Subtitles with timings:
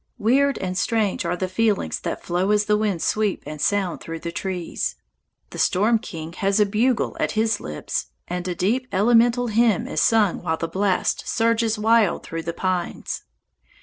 [0.17, 4.21] Weird and strange are the feelings that flow as the winds sweep and sound through
[4.21, 4.95] the trees.
[5.51, 10.01] The Storm King has a bugle at his lips, and a deep, elemental hymn is
[10.01, 13.25] sung while the blast surges wild through the pines.